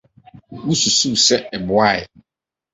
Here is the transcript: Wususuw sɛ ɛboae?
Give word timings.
Wususuw 0.65 1.15
sɛ 1.27 1.37
ɛboae? 1.55 2.01